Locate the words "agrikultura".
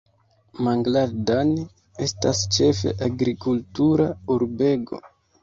3.09-4.09